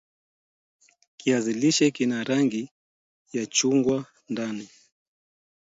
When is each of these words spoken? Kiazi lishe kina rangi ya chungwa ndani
Kiazi 1.17 1.53
lishe 1.53 1.91
kina 1.95 2.23
rangi 2.23 2.69
ya 3.33 3.45
chungwa 3.45 4.05
ndani 4.29 4.69